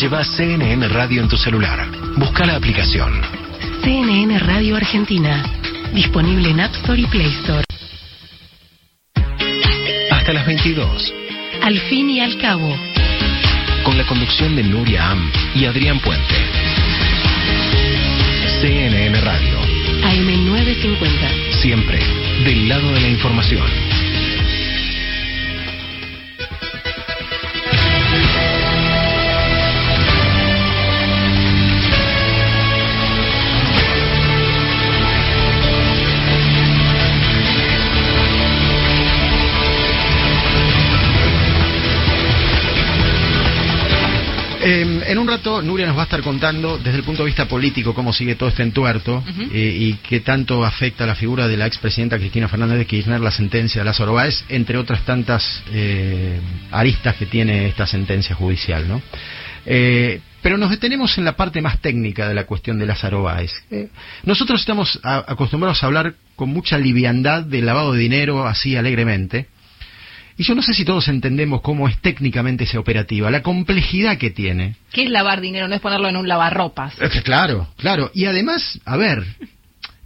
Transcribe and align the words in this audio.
Lleva 0.00 0.22
CNN 0.24 0.88
Radio 0.88 1.22
en 1.22 1.28
tu 1.28 1.38
celular. 1.38 1.88
Busca 2.16 2.44
la 2.44 2.56
aplicación. 2.56 3.18
CNN 3.82 4.38
Radio 4.40 4.76
Argentina. 4.76 5.42
Disponible 5.94 6.50
en 6.50 6.60
App 6.60 6.74
Store 6.74 7.00
y 7.00 7.06
Play 7.06 7.32
Store. 7.40 7.64
Hasta 10.10 10.32
las 10.34 10.46
22. 10.46 11.14
Al 11.62 11.78
fin 11.88 12.10
y 12.10 12.20
al 12.20 12.36
cabo. 12.36 12.76
Con 13.84 13.96
la 13.96 14.04
conducción 14.06 14.54
de 14.54 14.64
Nuria 14.64 15.12
Am 15.12 15.30
y 15.54 15.64
Adrián 15.64 15.98
Puente. 16.00 16.34
CNN 18.60 19.18
Radio. 19.22 19.60
AM950. 20.04 21.52
Siempre 21.62 21.98
del 22.44 22.68
lado 22.68 22.92
de 22.92 23.00
la 23.00 23.08
información. 23.08 23.85
Rato 45.46 45.62
Nuria 45.62 45.86
nos 45.86 45.96
va 45.96 46.00
a 46.02 46.04
estar 46.04 46.22
contando 46.22 46.76
desde 46.78 46.98
el 46.98 47.04
punto 47.04 47.22
de 47.22 47.26
vista 47.26 47.46
político 47.46 47.94
cómo 47.94 48.12
sigue 48.12 48.34
todo 48.34 48.48
este 48.48 48.62
entuerto 48.64 49.22
eh, 49.52 49.76
y 49.80 49.92
qué 50.02 50.20
tanto 50.20 50.64
afecta 50.64 51.04
a 51.04 51.06
la 51.06 51.14
figura 51.14 51.46
de 51.46 51.56
la 51.56 51.66
expresidenta 51.66 52.18
Cristina 52.18 52.48
Fernández 52.48 52.78
de 52.78 52.86
Kirchner 52.86 53.20
la 53.20 53.30
sentencia 53.30 53.80
de 53.80 53.84
Lázaro 53.84 54.14
Báez, 54.14 54.44
entre 54.48 54.76
otras 54.76 55.04
tantas 55.04 55.62
eh, 55.72 56.40
aristas 56.72 57.14
que 57.16 57.26
tiene 57.26 57.66
esta 57.66 57.86
sentencia 57.86 58.34
judicial, 58.34 58.88
¿no? 58.88 59.00
Eh, 59.64 60.20
pero 60.42 60.58
nos 60.58 60.70
detenemos 60.70 61.16
en 61.18 61.24
la 61.24 61.36
parte 61.36 61.60
más 61.60 61.80
técnica 61.80 62.28
de 62.28 62.34
la 62.34 62.44
cuestión 62.44 62.78
de 62.78 62.86
Lázaro 62.86 63.22
Báez. 63.22 63.52
Eh, 63.70 63.88
nosotros 64.24 64.60
estamos 64.60 64.98
a- 65.02 65.24
acostumbrados 65.28 65.82
a 65.82 65.86
hablar 65.86 66.14
con 66.36 66.48
mucha 66.50 66.76
liviandad 66.78 67.42
del 67.44 67.66
lavado 67.66 67.92
de 67.92 68.00
dinero 68.00 68.46
así 68.46 68.76
alegremente. 68.76 69.46
Y 70.38 70.42
yo 70.44 70.54
no 70.54 70.62
sé 70.62 70.74
si 70.74 70.84
todos 70.84 71.08
entendemos 71.08 71.62
cómo 71.62 71.88
es 71.88 71.98
técnicamente 72.00 72.64
esa 72.64 72.78
operativa, 72.78 73.30
la 73.30 73.42
complejidad 73.42 74.18
que 74.18 74.30
tiene. 74.30 74.76
¿Qué 74.92 75.04
es 75.04 75.10
lavar 75.10 75.40
dinero? 75.40 75.66
No 75.66 75.74
es 75.74 75.80
ponerlo 75.80 76.08
en 76.08 76.16
un 76.16 76.28
lavarropas. 76.28 77.00
Es 77.00 77.22
claro, 77.22 77.68
claro. 77.76 78.10
Y 78.14 78.26
además, 78.26 78.78
a 78.84 78.96
ver, 78.96 79.24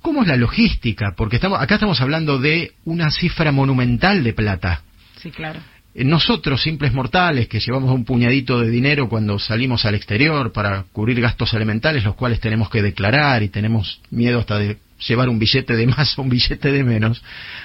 ¿cómo 0.00 0.22
es 0.22 0.28
la 0.28 0.36
logística? 0.36 1.14
Porque 1.16 1.36
estamos, 1.36 1.60
acá 1.60 1.74
estamos 1.74 2.00
hablando 2.00 2.38
de 2.38 2.72
una 2.84 3.10
cifra 3.10 3.50
monumental 3.50 4.22
de 4.22 4.32
plata. 4.32 4.82
Sí, 5.20 5.30
claro. 5.32 5.58
Eh, 5.94 6.04
Nosotros, 6.04 6.62
simples 6.62 6.92
mortales, 6.92 7.48
que 7.48 7.58
llevamos 7.58 7.92
un 7.92 8.04
puñadito 8.04 8.60
de 8.60 8.70
dinero 8.70 9.08
cuando 9.08 9.38
salimos 9.40 9.84
al 9.84 9.96
exterior 9.96 10.52
para 10.52 10.84
cubrir 10.92 11.20
gastos 11.20 11.52
elementales, 11.54 12.04
los 12.04 12.14
cuales 12.14 12.38
tenemos 12.38 12.70
que 12.70 12.82
declarar 12.82 13.42
y 13.42 13.48
tenemos 13.48 14.00
miedo 14.10 14.38
hasta 14.38 14.58
de 14.58 14.78
llevar 15.06 15.28
un 15.28 15.38
billete 15.38 15.74
de 15.76 15.86
más 15.86 16.18
o 16.18 16.22
un 16.22 16.28
billete 16.28 16.70
de 16.70 16.84
menos, 16.84 17.22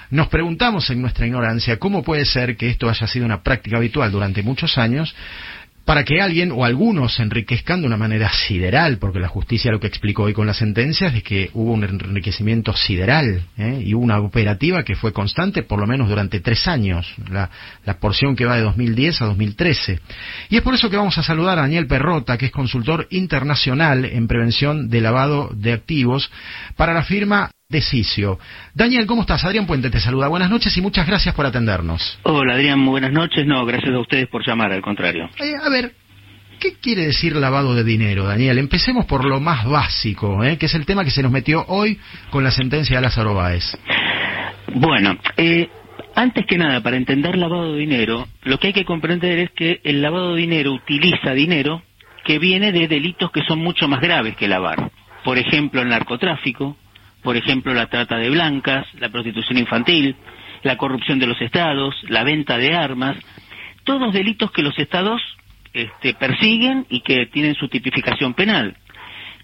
nos 0.10 0.28
preguntamos 0.28 0.90
en 0.90 1.02
nuestra 1.02 1.28
ignorancia 1.28 1.78
cómo 1.78 2.04
puede 2.04 2.26
ser 2.26 2.58
que 2.58 2.70
esto 2.70 2.90
haya 2.90 3.08
sido 3.08 3.26
una 3.26 3.44
práctica 3.44 3.78
habitual 3.78 4.12
durante 4.12 4.44
muchos 4.44 4.78
años 4.78 5.16
para 5.86 6.04
que 6.04 6.20
alguien 6.20 6.52
o 6.52 6.66
algunos 6.66 7.16
se 7.16 7.22
enriquezcan 7.22 7.82
de 7.82 7.88
una 7.88 7.96
manera 7.96 8.30
sideral, 8.30 8.98
porque 8.98 9.20
la 9.20 9.28
justicia 9.28 9.72
lo 9.72 9.80
que 9.80 9.88
explicó 9.88 10.24
hoy 10.24 10.34
con 10.34 10.48
las 10.48 10.58
sentencias 10.58 11.14
es 11.14 11.24
que 11.24 11.52
hubo 11.54 11.72
un 11.74 11.84
enriquecimiento 11.84 12.76
sideral 12.76 13.44
¿eh? 13.58 13.84
y 13.86 13.94
hubo 13.94 14.04
una 14.04 14.20
operativa 14.20 14.84
que 14.84 14.96
fue 14.96 15.14
constante 15.14 15.62
por 15.62 15.80
lo 15.80 15.86
menos 15.86 16.10
durante 16.10 16.40
tres 16.40 16.68
años, 16.68 17.14
la, 17.30 17.52
la 17.86 18.00
porción 18.00 18.36
que 18.36 18.46
va 18.46 18.56
de 18.56 18.64
2010 18.64 19.22
a 19.22 19.26
2013. 19.26 20.00
Y 20.50 20.58
es 20.58 20.64
por 20.64 20.74
eso 20.74 20.90
que 20.90 20.98
vamos 20.98 21.18
a 21.20 21.24
saludar 21.24 21.60
a 21.60 21.62
Daniel 21.62 21.86
Perrota, 21.86 22.38
que 22.38 22.48
es 22.48 22.52
consultor 22.52 23.08
internacional 23.12 24.06
en 24.06 24.28
prevención 24.28 24.90
de 24.90 25.02
lavado 25.02 25.52
de 25.54 25.74
activos 25.74 26.32
para 26.76 26.94
la 26.94 27.04
firma 27.04 27.52
Decicio. 27.68 28.38
Daniel, 28.76 29.08
¿cómo 29.08 29.22
estás? 29.22 29.44
Adrián 29.44 29.66
Puente 29.66 29.90
te 29.90 30.00
saluda. 30.00 30.28
Buenas 30.28 30.52
noches 30.52 30.78
y 30.78 30.82
muchas 30.82 31.08
gracias 31.08 31.34
por 31.34 31.48
atendernos. 31.48 32.20
Hola 32.22 32.54
Adrián, 32.54 32.78
muy 32.78 32.92
buenas 32.92 33.12
noches. 33.12 33.44
No, 33.48 33.66
gracias 33.66 33.92
a 33.92 34.00
ustedes 34.00 34.28
por 34.28 34.46
llamar, 34.46 34.72
al 34.72 34.84
contrario. 34.84 35.28
Eh, 35.40 35.54
a 35.60 35.68
ver, 35.70 35.94
¿qué 36.60 36.74
quiere 36.80 37.08
decir 37.08 37.36
lavado 37.36 37.74
de 37.74 37.84
dinero, 37.84 38.26
Daniel? 38.26 38.60
Empecemos 38.60 39.06
por 39.06 39.26
lo 39.26 39.40
más 39.40 39.66
básico, 39.66 40.44
¿eh? 40.44 40.60
que 40.60 40.68
es 40.68 40.76
el 40.76 40.86
tema 40.86 41.04
que 41.04 41.10
se 41.10 41.24
nos 41.24 41.32
metió 41.32 41.66
hoy 41.68 42.00
con 42.30 42.44
la 42.44 42.52
sentencia 42.52 42.98
de 42.98 43.02
Lázaro 43.02 43.34
Báez. 43.34 43.76
Bueno, 44.76 45.18
eh, 45.36 45.68
antes 46.14 46.46
que 46.46 46.60
nada, 46.60 46.84
para 46.84 46.98
entender 46.98 47.36
lavado 47.36 47.74
de 47.74 47.80
dinero, 47.80 48.28
lo 48.44 48.60
que 48.60 48.68
hay 48.68 48.74
que 48.74 48.86
comprender 48.86 49.40
es 49.40 49.50
que 49.56 49.82
el 49.84 50.04
lavado 50.04 50.36
de 50.36 50.42
dinero 50.42 50.72
utiliza 50.72 51.32
dinero 51.32 51.82
que 52.26 52.38
viene 52.38 52.72
de 52.72 52.88
delitos 52.88 53.32
que 53.32 53.42
son 53.42 53.58
mucho 53.58 53.88
más 53.88 54.02
graves 54.02 54.36
que 54.36 54.48
lavar. 54.48 54.92
Por 55.24 55.40
ejemplo, 55.40 55.82
el 55.82 55.90
narcotráfico, 55.90 56.78
por 57.26 57.36
ejemplo, 57.36 57.74
la 57.74 57.88
trata 57.88 58.18
de 58.18 58.30
blancas, 58.30 58.86
la 59.00 59.10
prostitución 59.10 59.58
infantil, 59.58 60.16
la 60.62 60.78
corrupción 60.78 61.18
de 61.18 61.26
los 61.26 61.42
estados, 61.42 61.96
la 62.08 62.24
venta 62.24 62.60
de 62.60 62.76
armas, 62.76 63.18
todos 63.84 64.14
delitos 64.14 64.52
que 64.52 64.62
los 64.62 64.78
estados 64.78 65.24
este, 65.74 66.14
persiguen 66.14 66.86
y 66.88 67.02
que 67.02 67.26
tienen 67.26 67.56
su 67.56 67.68
tipificación 67.68 68.36
penal. 68.36 68.78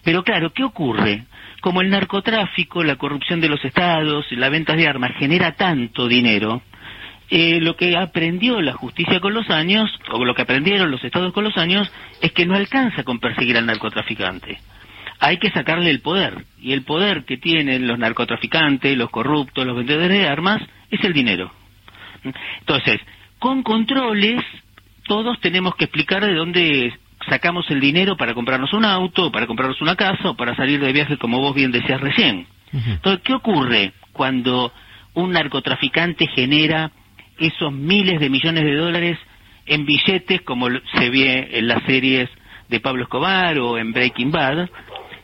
Pero 0.03 0.24
claro, 0.24 0.53
¿qué 0.53 0.64
ocurre? 0.64 1.25
Como 1.59 1.81
el 1.81 1.90
narcotráfico, 1.90 2.84
la 2.84 2.97
corrupción 2.97 3.41
de 3.41 3.50
los 3.50 3.66
estados, 3.66 4.28
la 4.30 4.50
venta 4.50 4.75
de 4.75 4.88
armas 4.88 5.14
genera 5.18 5.53
tanto 5.53 6.08
dinero, 6.08 6.62
eh, 7.31 7.59
lo 7.62 7.75
que 7.75 7.97
aprendió 7.97 8.62
la 8.62 8.74
justicia 8.74 9.20
con 9.20 9.34
los 9.34 9.50
años, 9.50 9.90
o 10.12 10.24
lo 10.24 10.36
que 10.36 10.44
aprendieron 10.44 10.91
los 10.91 11.03
estados 11.03 11.34
con 11.34 11.44
los 11.44 11.58
años, 11.58 11.91
es 12.22 12.31
que 12.31 12.46
no 12.46 12.53
alcanza 12.53 13.03
con 13.03 13.20
perseguir 13.20 13.58
al 13.58 13.66
narcotraficante. 13.66 14.59
Hay 15.22 15.38
que 15.38 15.52
sacarle 15.52 15.92
el 15.92 16.02
poder. 16.02 16.46
Y 16.59 16.74
el 16.74 16.84
poder 16.84 17.24
que 17.26 17.38
tienen 17.38 17.88
los 17.88 17.98
narcotraficantes, 17.98 18.98
los 18.98 19.09
corruptos, 19.09 19.66
los 19.66 19.78
vendedores 19.78 20.09
de 20.09 20.28
armas, 20.28 20.62
es 20.90 21.02
el 21.04 21.14
dinero. 21.14 21.52
Entonces, 22.59 23.00
con 23.40 23.64
controles, 23.64 24.44
todos 25.08 25.40
tenemos 25.40 25.76
que 25.76 25.86
explicar 25.86 26.26
de 26.26 26.34
dónde 26.34 26.94
sacamos 27.30 27.70
el 27.70 27.80
dinero 27.80 28.18
para 28.18 28.34
comprarnos 28.34 28.74
un 28.74 28.84
auto, 28.84 29.32
para 29.32 29.48
comprarnos 29.48 29.82
una 29.82 29.96
casa 29.96 30.32
o 30.32 30.36
para 30.36 30.56
salir 30.56 30.80
de 30.80 30.92
viaje, 30.92 31.18
como 31.18 31.40
vos 31.40 31.56
bien 31.56 31.72
decías 31.72 32.02
recién. 32.02 32.48
Entonces, 32.74 33.22
¿qué 33.24 33.34
ocurre 33.34 33.94
cuando 34.14 34.72
un 35.14 35.32
narcotraficante 35.32 36.28
genera 36.28 36.92
esos 37.38 37.72
miles 37.72 38.20
de 38.20 38.30
millones 38.30 38.64
de 38.64 38.76
dólares 38.76 39.18
en 39.66 39.86
billetes, 39.86 40.42
como 40.42 40.70
se 40.70 41.09
ve 41.09 41.50
en 41.53 41.68
las 41.68 41.84
series 41.84 42.30
de 42.70 42.80
Pablo 42.80 43.03
Escobar 43.03 43.59
o 43.59 43.78
en 43.78 43.92
Breaking 43.92 44.32
Bad? 44.32 44.70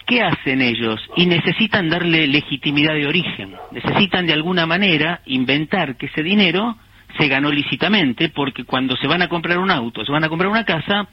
¿Qué 0.08 0.22
hacen 0.22 0.62
ellos? 0.62 1.02
Y 1.18 1.26
necesitan 1.26 1.90
darle 1.90 2.28
legitimidad 2.28 2.94
de 2.94 3.08
origen. 3.08 3.54
Necesitan 3.72 4.26
de 4.26 4.34
alguna 4.34 4.66
manera 4.66 5.22
inventar 5.26 5.98
que 5.98 6.06
ese 6.06 6.24
dinero 6.24 6.78
se 7.18 7.28
ganó 7.28 7.52
lícitamente, 7.52 8.30
porque 8.30 8.64
cuando 8.64 8.96
se 8.96 9.08
van 9.08 9.22
a 9.22 9.28
comprar 9.28 9.58
un 9.58 9.70
auto, 9.70 10.06
se 10.06 10.12
van 10.12 10.24
a 10.24 10.30
comprar 10.30 10.50
una 10.50 10.64
casa, 10.64 11.10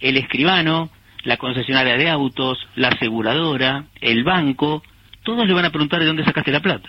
el 0.00 0.16
escribano, 0.16 0.88
la 1.24 1.36
concesionaria 1.36 1.96
de 1.98 2.08
autos, 2.08 2.58
la 2.76 2.88
aseguradora, 2.88 3.84
el 4.00 4.24
banco, 4.24 4.82
todos 5.22 5.46
le 5.46 5.52
van 5.52 5.66
a 5.66 5.70
preguntar 5.70 6.00
de 6.00 6.06
dónde 6.06 6.24
sacaste 6.24 6.50
la 6.50 6.60
plata. 6.60 6.88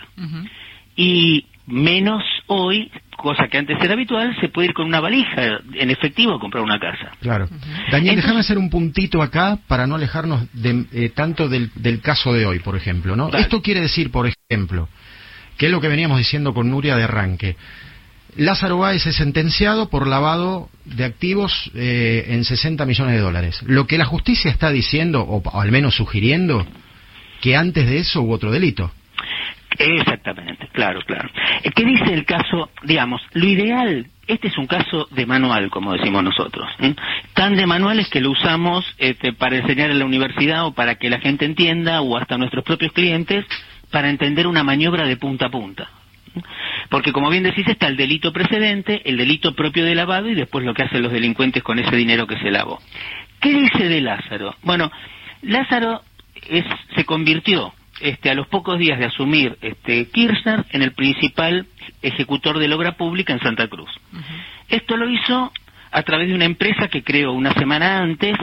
Y 0.96 1.44
menos 1.66 2.22
hoy, 2.46 2.90
cosa 3.22 3.48
que 3.48 3.56
antes 3.56 3.78
era 3.80 3.94
habitual, 3.94 4.36
se 4.40 4.48
puede 4.48 4.68
ir 4.68 4.74
con 4.74 4.86
una 4.86 5.00
valija 5.00 5.60
en 5.74 5.90
efectivo 5.90 6.34
a 6.34 6.40
comprar 6.40 6.62
una 6.62 6.78
casa. 6.78 7.12
Claro. 7.20 7.48
Daniel, 7.90 8.16
déjame 8.16 8.40
hacer 8.40 8.58
un 8.58 8.68
puntito 8.68 9.22
acá 9.22 9.58
para 9.66 9.86
no 9.86 9.94
alejarnos 9.94 10.46
de, 10.52 10.84
eh, 10.92 11.08
tanto 11.14 11.48
del, 11.48 11.70
del 11.76 12.00
caso 12.00 12.34
de 12.34 12.44
hoy, 12.44 12.58
por 12.58 12.76
ejemplo. 12.76 13.16
¿no? 13.16 13.30
Esto 13.32 13.62
quiere 13.62 13.80
decir, 13.80 14.10
por 14.10 14.28
ejemplo, 14.28 14.88
que 15.56 15.66
es 15.66 15.72
lo 15.72 15.80
que 15.80 15.88
veníamos 15.88 16.18
diciendo 16.18 16.52
con 16.52 16.70
Nuria 16.70 16.96
de 16.96 17.04
arranque. 17.04 17.56
Lázaro 18.36 18.78
Báez 18.78 19.06
es 19.06 19.16
sentenciado 19.16 19.90
por 19.90 20.06
lavado 20.06 20.70
de 20.84 21.04
activos 21.04 21.70
eh, 21.74 22.24
en 22.28 22.44
60 22.44 22.84
millones 22.86 23.14
de 23.14 23.20
dólares. 23.20 23.62
Lo 23.66 23.86
que 23.86 23.98
la 23.98 24.06
justicia 24.06 24.50
está 24.50 24.70
diciendo, 24.70 25.22
o, 25.22 25.42
o 25.42 25.60
al 25.60 25.70
menos 25.70 25.96
sugiriendo, 25.96 26.66
que 27.42 27.56
antes 27.56 27.86
de 27.86 27.98
eso 27.98 28.22
hubo 28.22 28.34
otro 28.34 28.50
delito. 28.50 28.90
Exactamente, 29.82 30.68
claro, 30.72 31.00
claro. 31.02 31.28
Eh, 31.62 31.70
¿Qué 31.74 31.84
dice 31.84 32.14
el 32.14 32.24
caso? 32.24 32.70
Digamos, 32.84 33.20
lo 33.32 33.46
ideal, 33.46 34.06
este 34.26 34.48
es 34.48 34.56
un 34.56 34.66
caso 34.66 35.08
de 35.10 35.26
manual, 35.26 35.70
como 35.70 35.92
decimos 35.92 36.22
nosotros. 36.22 36.68
Tan 37.34 37.56
de 37.56 37.66
manual 37.66 37.98
es 37.98 38.08
que 38.08 38.20
lo 38.20 38.30
usamos 38.30 38.84
este, 38.98 39.32
para 39.32 39.56
enseñar 39.56 39.90
en 39.90 39.98
la 39.98 40.04
universidad 40.04 40.66
o 40.66 40.72
para 40.72 40.94
que 40.94 41.10
la 41.10 41.18
gente 41.18 41.44
entienda, 41.44 42.00
o 42.00 42.16
hasta 42.16 42.38
nuestros 42.38 42.64
propios 42.64 42.92
clientes, 42.92 43.44
para 43.90 44.08
entender 44.08 44.46
una 44.46 44.62
maniobra 44.62 45.04
de 45.06 45.16
punta 45.16 45.46
a 45.46 45.50
punta. 45.50 45.90
Porque 46.88 47.12
como 47.12 47.28
bien 47.28 47.42
decís, 47.42 47.66
está 47.68 47.88
el 47.88 47.96
delito 47.96 48.32
precedente, 48.32 49.02
el 49.04 49.16
delito 49.16 49.54
propio 49.54 49.84
de 49.84 49.94
lavado 49.94 50.28
y 50.28 50.34
después 50.34 50.64
lo 50.64 50.74
que 50.74 50.84
hacen 50.84 51.02
los 51.02 51.12
delincuentes 51.12 51.62
con 51.62 51.78
ese 51.78 51.94
dinero 51.96 52.26
que 52.26 52.38
se 52.38 52.50
lavó. 52.50 52.80
¿Qué 53.40 53.52
dice 53.52 53.88
de 53.88 54.00
Lázaro? 54.00 54.54
Bueno, 54.62 54.90
Lázaro 55.42 56.02
es, 56.48 56.64
se 56.94 57.04
convirtió 57.04 57.74
este, 58.02 58.30
a 58.30 58.34
los 58.34 58.48
pocos 58.48 58.78
días 58.78 58.98
de 58.98 59.06
asumir 59.06 59.56
este, 59.62 60.08
Kirchner 60.08 60.64
en 60.70 60.82
el 60.82 60.92
principal 60.92 61.66
ejecutor 62.02 62.58
de 62.58 62.68
la 62.68 62.76
obra 62.76 62.96
pública 62.96 63.32
en 63.32 63.40
Santa 63.40 63.68
Cruz. 63.68 63.90
Esto 64.68 64.96
lo 64.96 65.08
hizo 65.08 65.52
a 65.90 66.02
través 66.02 66.28
de 66.28 66.34
una 66.34 66.44
empresa 66.44 66.88
que 66.88 67.02
creó 67.02 67.32
una 67.32 67.52
semana 67.52 68.00
antes 68.00 68.36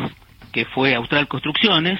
que 0.51 0.65
fue 0.65 0.95
Austral 0.95 1.27
Construcciones, 1.27 1.99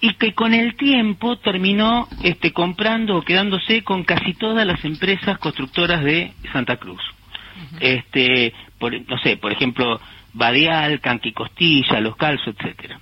y 0.00 0.14
que 0.14 0.34
con 0.34 0.54
el 0.54 0.76
tiempo 0.76 1.36
terminó 1.36 2.08
este, 2.22 2.52
comprando 2.52 3.16
o 3.16 3.22
quedándose 3.22 3.82
con 3.82 4.04
casi 4.04 4.34
todas 4.34 4.66
las 4.66 4.84
empresas 4.84 5.38
constructoras 5.38 6.02
de 6.04 6.32
Santa 6.52 6.76
Cruz. 6.76 7.00
este, 7.80 8.52
por, 8.78 8.92
no 9.08 9.18
sé, 9.18 9.36
por 9.36 9.52
ejemplo, 9.52 10.00
Badial, 10.34 11.00
Canqui 11.00 11.32
Costilla, 11.32 12.00
Los 12.00 12.16
Calzos, 12.16 12.54
etcétera. 12.58 12.98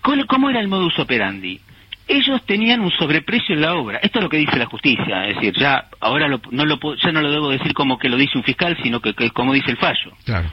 ¿Cómo 0.00 0.50
era 0.50 0.60
el 0.60 0.68
modus 0.68 0.98
operandi? 0.98 1.60
Ellos 2.08 2.44
tenían 2.46 2.80
un 2.80 2.90
sobreprecio 2.90 3.54
en 3.54 3.62
la 3.62 3.74
obra. 3.74 3.98
Esto 4.02 4.18
es 4.18 4.24
lo 4.24 4.28
que 4.28 4.36
dice 4.36 4.58
la 4.58 4.66
justicia, 4.66 5.26
es 5.28 5.36
decir, 5.36 5.54
ya 5.56 5.88
ahora 6.00 6.28
no 6.28 6.64
lo 6.64 6.78
ya 6.96 7.12
no 7.12 7.20
lo 7.20 7.30
debo 7.30 7.50
decir 7.50 7.72
como 7.74 7.98
que 7.98 8.08
lo 8.08 8.16
dice 8.16 8.36
un 8.36 8.44
fiscal, 8.44 8.76
sino 8.82 9.00
que, 9.00 9.14
que 9.14 9.30
como 9.30 9.52
dice 9.52 9.70
el 9.70 9.76
fallo. 9.76 10.12
Claro. 10.24 10.50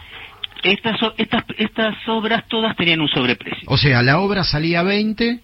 Estas, 0.64 0.98
estas, 1.18 1.44
estas 1.58 1.96
obras 2.08 2.46
todas 2.48 2.76
tenían 2.76 3.02
un 3.02 3.08
sobreprecio. 3.08 3.64
O 3.68 3.78
sea, 3.78 4.02
la 4.02 4.20
obra 4.20 4.44
salía 4.44 4.84
20, 4.84 5.40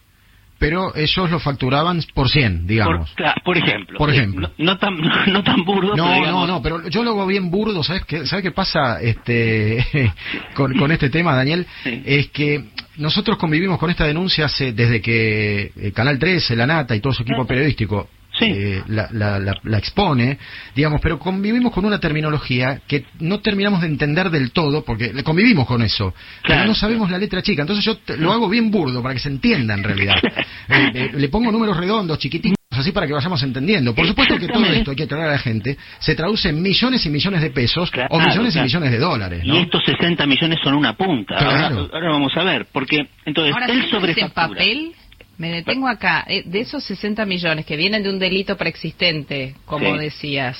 pero 0.57 0.95
ellos 0.95 1.29
lo 1.29 1.39
facturaban 1.39 2.01
por 2.13 2.29
100, 2.29 2.67
digamos. 2.67 3.13
Por, 3.43 3.57
ejemplo. 3.57 3.97
Por 3.97 4.09
ejemplo. 4.09 4.51
no, 4.57 4.77
tan, 4.77 4.95
no, 5.27 5.43
tan 5.43 5.63
burdo. 5.63 5.95
No, 5.95 6.25
no, 6.25 6.47
no, 6.47 6.61
pero 6.61 6.87
yo 6.87 7.03
lo 7.03 7.11
hago 7.11 7.27
bien 7.27 7.51
burdo, 7.51 7.83
¿sabes 7.83 8.05
qué, 8.05 8.25
¿sabes 8.25 8.43
qué 8.43 8.51
pasa 8.51 9.01
este, 9.01 10.13
con, 10.53 10.77
con 10.77 10.91
este 10.91 11.09
tema, 11.09 11.35
Daniel? 11.35 11.65
Es 11.83 12.29
que 12.29 12.65
nosotros 12.97 13.37
convivimos 13.37 13.77
con 13.77 13.89
esta 13.89 14.05
denuncia 14.05 14.45
hace, 14.45 14.71
desde 14.73 15.01
que 15.01 15.71
el 15.75 15.93
Canal 15.93 16.17
13, 16.17 16.55
La 16.55 16.67
Nata 16.67 16.95
y 16.95 17.01
todo 17.01 17.13
su 17.13 17.23
equipo 17.23 17.45
periodístico 17.45 18.09
eh, 18.41 18.83
la, 18.87 19.07
la, 19.11 19.39
la, 19.39 19.77
expone, 19.77 20.37
digamos, 20.75 20.99
pero 21.01 21.19
convivimos 21.19 21.71
con 21.71 21.85
una 21.85 21.99
terminología 21.99 22.81
que 22.87 23.05
no 23.19 23.39
terminamos 23.39 23.81
de 23.81 23.87
entender 23.87 24.29
del 24.29 24.51
todo, 24.51 24.83
porque 24.83 25.23
convivimos 25.23 25.65
con 25.67 25.81
eso, 25.81 26.13
pero 26.45 26.65
no 26.65 26.75
sabemos 26.75 27.09
la 27.09 27.17
letra 27.17 27.41
chica. 27.41 27.61
Entonces 27.61 27.85
yo 27.85 27.97
lo 28.17 28.31
hago 28.31 28.49
bien 28.49 28.71
burdo 28.71 29.01
para 29.01 29.13
que 29.13 29.19
se 29.19 29.29
entienda 29.29 29.73
en 29.73 29.83
realidad. 29.83 30.15
Eh, 30.67 30.91
eh, 30.95 31.11
le 31.13 31.29
pongo 31.29 31.51
números 31.51 31.77
redondos, 31.77 32.17
chiquititos, 32.17 32.57
así 32.71 32.91
para 32.91 33.05
que 33.05 33.13
vayamos 33.13 33.41
entendiendo. 33.43 33.93
Por 33.93 34.07
supuesto 34.07 34.37
que 34.37 34.47
todo 34.47 34.65
esto, 34.65 34.91
hay 34.91 34.97
que 34.97 35.03
aclarar 35.03 35.29
a 35.29 35.31
la 35.33 35.37
gente, 35.37 35.77
se 35.99 36.15
traduce 36.15 36.49
en 36.49 36.61
millones 36.61 37.05
y 37.05 37.09
millones 37.09 37.41
de 37.41 37.51
pesos 37.51 37.91
o 38.09 38.19
millones 38.19 38.55
y 38.55 38.61
millones 38.61 38.91
de 38.91 38.97
dólares. 38.97 39.41
Y 39.43 39.57
estos 39.57 39.83
60 39.85 40.25
millones 40.25 40.59
son 40.63 40.73
una 40.73 40.97
punta. 40.97 41.35
Ahora, 41.35 42.09
vamos 42.09 42.35
a 42.35 42.43
ver, 42.43 42.67
porque 42.71 43.07
entonces 43.25 43.55
el 43.69 43.89
sobre 43.89 44.15
papel 44.33 44.93
me 45.37 45.51
detengo 45.51 45.87
acá. 45.87 46.25
Eh, 46.27 46.43
de 46.45 46.61
esos 46.61 46.83
60 46.83 47.25
millones 47.25 47.65
que 47.65 47.77
vienen 47.77 48.03
de 48.03 48.09
un 48.09 48.19
delito 48.19 48.57
preexistente, 48.57 49.55
como 49.65 49.97
decías, 49.97 50.57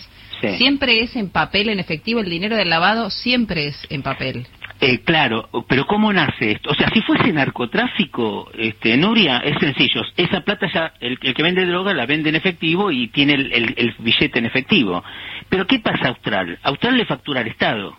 ¿siempre 0.58 1.02
es 1.02 1.16
en 1.16 1.30
papel, 1.30 1.70
en 1.70 1.80
efectivo? 1.80 2.20
¿El 2.20 2.30
dinero 2.30 2.56
del 2.56 2.70
lavado 2.70 3.10
siempre 3.10 3.68
es 3.68 3.78
en 3.90 4.02
papel? 4.04 4.48
Eh, 4.82 5.00
claro, 5.00 5.50
pero 5.70 5.86
¿cómo 5.86 6.12
nace 6.12 6.52
esto? 6.52 6.70
O 6.70 6.76
sea, 6.76 6.90
si 6.94 7.02
fuese 7.02 7.32
narcotráfico, 7.32 8.52
este, 8.58 8.98
Nuria, 8.98 9.38
es 9.38 9.58
sencillo. 9.60 10.02
Esa 10.18 10.42
plata 10.42 10.68
ya, 10.74 10.94
el, 11.00 11.18
que 11.18 11.42
vende 11.42 11.66
droga 11.66 11.94
la 11.94 12.06
vende 12.06 12.30
en 12.30 12.36
efectivo 12.36 12.92
y 12.92 13.08
tiene 13.08 13.34
el, 13.34 13.96
billete 14.00 14.40
en 14.40 14.46
efectivo. 14.46 15.04
Pero 15.48 15.66
¿qué 15.66 15.80
pasa 15.80 16.06
a 16.06 16.10
Austral? 16.10 16.60
Austral 16.62 16.98
le 16.98 17.06
factura 17.06 17.42
al 17.42 17.48
Estado. 17.48 17.96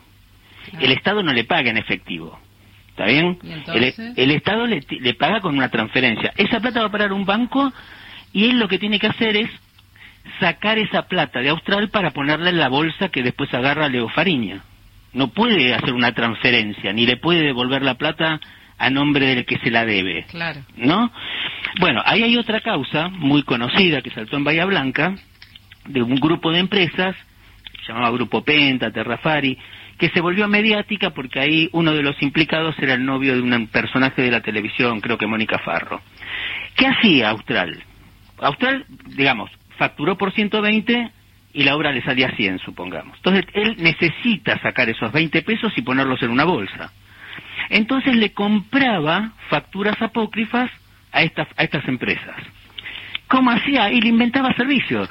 El 0.79 0.93
Estado 0.93 1.23
no 1.23 1.33
le 1.33 1.45
paga 1.45 1.71
en 1.71 1.79
efectivo. 1.79 2.39
¿Está 2.97 3.05
bien? 3.05 3.39
El, 4.17 4.31
Estado 4.31 4.67
le, 4.67 5.15
paga 5.15 5.43
con 5.43 5.55
una 5.55 5.69
transferencia. 5.69 6.33
Esa 6.35 6.61
plata 6.61 6.81
va 6.81 6.87
a 6.87 6.91
parar 6.91 7.13
un 7.13 7.27
banco 7.27 7.71
y 8.33 8.47
él 8.47 8.59
lo 8.59 8.69
que 8.69 8.79
tiene 8.79 8.99
que 8.99 9.09
hacer 9.09 9.37
es 9.37 9.51
sacar 10.41 10.79
esa 10.79 11.03
plata 11.03 11.41
de 11.41 11.51
Austral 11.51 11.91
para 11.91 12.13
ponerla 12.13 12.49
en 12.49 12.57
la 12.57 12.69
bolsa 12.69 13.11
que 13.11 13.23
después 13.23 13.53
agarra 13.53 13.91
Leo 13.91 14.09
Fariña. 14.09 14.63
No 15.13 15.29
puede 15.29 15.75
hacer 15.75 15.93
una 15.93 16.13
transferencia, 16.13 16.95
ni 16.95 17.05
le 17.05 17.19
puede 17.19 17.43
devolver 17.43 17.83
la 17.83 17.97
plata 17.97 18.41
a 18.79 18.89
nombre 18.89 19.27
del 19.27 19.45
que 19.45 19.59
se 19.59 19.71
la 19.71 19.85
debe. 19.85 20.25
Claro. 20.31 20.61
¿No? 20.77 21.13
Bueno, 21.79 22.01
ahí 22.07 22.23
hay 22.23 22.39
otra 22.39 22.63
causa 22.63 23.09
muy 23.09 23.43
conocida 23.43 24.01
que 24.01 24.11
saltó 24.11 24.39
en 24.39 24.45
Bahía 24.45 24.65
Blanca, 24.65 25.15
de 25.85 26.01
un 26.01 26.15
grupo 26.15 26.51
de 26.51 26.61
empresas, 26.61 27.15
se 27.85 27.93
llamaba 27.93 28.11
Grupo 28.11 28.43
Penta, 28.43 28.91
Terrafari, 28.91 29.59
que 29.99 30.11
se 30.11 30.21
volvió 30.21 30.49
mediática 30.49 31.11
porque 31.11 31.41
ahí 31.41 31.69
uno 31.73 31.95
de 31.95 32.03
los 32.03 32.21
implicados 32.23 32.75
era 32.79 32.95
el 32.95 33.05
novio 33.05 33.35
de 33.35 33.43
un 33.43 33.67
personaje 33.69 34.23
de 34.23 34.31
la 34.31 34.41
televisión, 34.41 35.01
creo 35.01 35.19
que 35.19 35.27
Mónica 35.27 35.59
Farro. 35.59 36.01
¿Qué 36.77 36.87
hacía 36.87 37.31
Austral? 37.31 37.83
Austral, 38.39 38.85
digamos, 39.07 39.51
facturó 39.79 40.17
por 40.19 40.33
120 40.33 41.11
y 41.55 41.63
la 41.63 41.75
obra 41.75 41.93
le 41.93 42.03
salía 42.03 42.31
100, 42.37 42.59
supongamos. 42.59 43.17
Entonces, 43.17 43.47
él 43.55 43.77
necesita 43.79 44.61
sacar 44.61 44.89
esos 44.91 45.11
20 45.11 45.41
pesos 45.43 45.73
y 45.77 45.83
ponerlos 45.83 46.23
en 46.23 46.31
una 46.31 46.45
bolsa. 46.45 46.93
Entonces 47.71 48.15
le 48.15 48.33
compraba 48.33 49.33
facturas 49.49 50.01
apócrifas 50.01 50.71
a 51.13 51.23
estas, 51.23 51.49
a 51.57 51.65
estas 51.65 51.87
empresas. 51.89 52.37
¿Cómo 53.29 53.51
hacía? 53.51 53.91
Y 53.91 54.01
le 54.01 54.09
inventaba 54.09 54.55
servicios. 54.55 55.09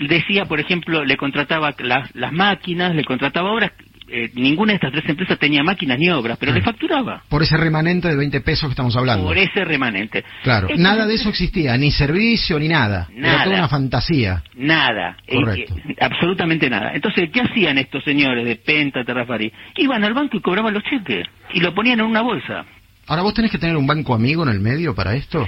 decía, 0.00 0.46
por 0.46 0.60
ejemplo, 0.60 1.04
le 1.04 1.16
contrataba 1.16 1.74
las 1.78 2.32
máquinas, 2.32 2.94
le 2.94 3.04
contrataba 3.04 3.52
obras 3.52 3.72
eh, 4.10 4.30
ninguna 4.34 4.72
de 4.72 4.76
estas 4.76 4.92
tres 4.92 5.08
empresas 5.08 5.38
tenía 5.38 5.62
máquinas 5.62 5.98
ni 5.98 6.08
obras, 6.10 6.38
pero 6.38 6.52
le 6.52 6.62
facturaba. 6.62 7.22
Por 7.28 7.42
ese 7.42 7.56
remanente 7.56 8.08
de 8.08 8.16
20 8.16 8.40
pesos 8.40 8.68
que 8.68 8.72
estamos 8.72 8.96
hablando. 8.96 9.26
Por 9.26 9.36
ese 9.36 9.64
remanente. 9.64 10.24
Claro, 10.42 10.68
nada 10.76 11.06
de 11.06 11.14
eso 11.14 11.28
existía, 11.28 11.76
ni 11.76 11.90
servicio 11.90 12.58
ni 12.58 12.68
nada. 12.68 13.08
nada 13.14 13.34
Era 13.34 13.44
toda 13.44 13.56
una 13.56 13.68
fantasía. 13.68 14.42
Nada. 14.54 15.16
Eh, 15.26 15.36
Correcto. 15.36 15.74
Eh, 15.76 15.96
absolutamente 16.00 16.70
nada. 16.70 16.92
Entonces, 16.94 17.30
¿qué 17.32 17.40
hacían 17.40 17.78
estos 17.78 18.02
señores 18.04 18.44
de 18.44 18.56
Penta, 18.56 19.04
Terrafari? 19.04 19.52
Iban 19.76 20.04
al 20.04 20.14
banco 20.14 20.36
y 20.36 20.40
cobraban 20.40 20.74
los 20.74 20.82
cheques 20.84 21.26
y 21.52 21.60
lo 21.60 21.74
ponían 21.74 22.00
en 22.00 22.06
una 22.06 22.22
bolsa. 22.22 22.64
Ahora, 23.06 23.22
¿vos 23.22 23.34
tenés 23.34 23.50
que 23.50 23.58
tener 23.58 23.76
un 23.76 23.86
banco 23.86 24.14
amigo 24.14 24.42
en 24.42 24.50
el 24.50 24.60
medio 24.60 24.94
para 24.94 25.14
esto? 25.14 25.46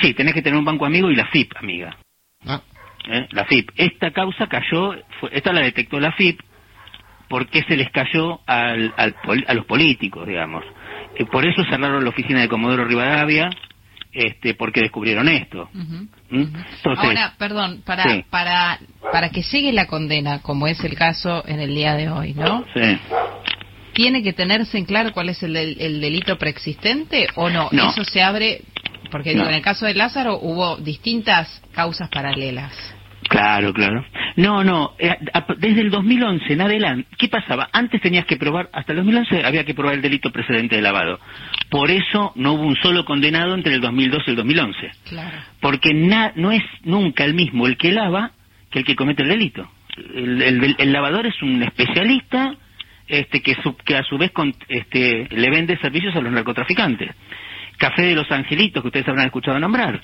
Sí, 0.00 0.14
tenés 0.14 0.34
que 0.34 0.42
tener 0.42 0.58
un 0.58 0.64
banco 0.64 0.86
amigo 0.86 1.10
y 1.10 1.16
la 1.16 1.26
FIP, 1.26 1.52
amiga. 1.56 1.96
Ah. 2.46 2.60
La 3.30 3.44
FIP. 3.44 3.70
Esta 3.76 4.10
causa 4.12 4.46
cayó, 4.46 4.94
esta 5.30 5.52
la 5.52 5.60
detectó 5.60 6.00
la 6.00 6.12
FIP, 6.12 6.40
por 7.28 7.48
qué 7.48 7.62
se 7.62 7.76
les 7.76 7.90
cayó 7.90 8.40
al, 8.46 8.94
a 8.96 9.54
los 9.54 9.66
políticos, 9.66 10.26
digamos. 10.26 10.64
Eh, 11.16 11.24
por 11.26 11.46
eso 11.46 11.62
cerraron 11.70 12.02
la 12.02 12.10
oficina 12.10 12.40
de 12.40 12.48
Comodoro 12.48 12.84
Rivadavia, 12.84 13.50
este, 14.12 14.54
porque 14.54 14.80
descubrieron 14.80 15.28
esto. 15.28 15.68
¿Mm? 15.72 16.44
Ahora, 16.84 17.34
perdón, 17.36 17.82
para, 17.84 18.04
para, 18.30 18.78
para 19.12 19.30
que 19.30 19.42
llegue 19.42 19.72
la 19.72 19.86
condena, 19.86 20.40
como 20.40 20.68
es 20.68 20.82
el 20.84 20.94
caso 20.94 21.42
en 21.46 21.60
el 21.60 21.74
día 21.74 21.94
de 21.94 22.10
hoy, 22.10 22.32
¿no? 22.32 22.64
Sí. 22.74 22.98
¿Tiene 23.92 24.22
que 24.22 24.32
tenerse 24.32 24.78
en 24.78 24.86
claro 24.86 25.12
cuál 25.12 25.28
es 25.28 25.42
el, 25.42 25.56
el 25.56 26.00
delito 26.00 26.36
preexistente 26.36 27.28
o 27.36 27.48
no? 27.48 27.70
Eso 27.70 28.04
se 28.04 28.22
abre, 28.22 28.62
porque 29.10 29.32
en 29.32 29.40
el 29.40 29.62
caso 29.62 29.86
de 29.86 29.94
Lázaro 29.94 30.38
hubo 30.40 30.76
distintas 30.76 31.62
causas 31.72 32.08
paralelas. 32.08 32.72
Claro, 33.28 33.72
claro. 33.72 34.04
No, 34.36 34.64
no, 34.64 34.94
eh, 34.98 35.16
desde 35.58 35.80
el 35.80 35.90
2011 35.90 36.52
en 36.52 36.60
adelante, 36.60 37.08
¿qué 37.18 37.28
pasaba? 37.28 37.68
Antes 37.72 38.00
tenías 38.00 38.26
que 38.26 38.36
probar, 38.36 38.68
hasta 38.72 38.92
el 38.92 38.98
2011 38.98 39.44
había 39.44 39.64
que 39.64 39.74
probar 39.74 39.94
el 39.94 40.02
delito 40.02 40.30
precedente 40.30 40.76
de 40.76 40.82
lavado. 40.82 41.18
Por 41.70 41.90
eso 41.90 42.32
no 42.36 42.54
hubo 42.54 42.62
un 42.62 42.76
solo 42.76 43.04
condenado 43.04 43.54
entre 43.54 43.74
el 43.74 43.80
2012 43.80 44.24
y 44.26 44.30
el 44.30 44.36
2011. 44.36 44.90
Claro. 45.08 45.36
Porque 45.60 45.94
no 45.94 46.52
es 46.52 46.62
nunca 46.82 47.24
el 47.24 47.34
mismo 47.34 47.66
el 47.66 47.76
que 47.76 47.92
lava 47.92 48.32
que 48.70 48.80
el 48.80 48.84
que 48.84 48.96
comete 48.96 49.22
el 49.22 49.28
delito. 49.28 49.68
El, 49.96 50.92
lavador 50.92 51.26
es 51.26 51.40
un 51.42 51.62
especialista 51.62 52.54
este, 53.06 53.40
que, 53.40 53.56
que 53.84 53.96
a 53.96 54.02
su 54.02 54.18
vez 54.18 54.32
este, 54.68 55.28
le 55.30 55.50
vende 55.50 55.78
servicios 55.78 56.14
a 56.16 56.20
los 56.20 56.32
narcotraficantes. 56.32 57.14
Café 57.78 58.02
de 58.02 58.14
los 58.14 58.30
Angelitos, 58.30 58.82
que 58.82 58.88
ustedes 58.88 59.08
habrán 59.08 59.26
escuchado 59.26 59.58
nombrar. 59.58 60.00